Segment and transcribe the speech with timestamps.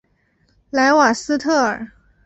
[0.71, 1.91] 莱瓦斯特尔。